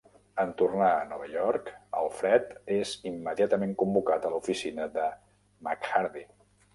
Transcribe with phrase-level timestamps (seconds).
[0.43, 1.67] En tornar a Nova York,
[1.99, 5.05] Alfred és immediatament convocat a l'oficina de
[5.69, 6.25] MacHardie.